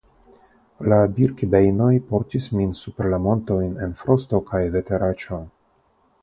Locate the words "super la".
2.79-3.19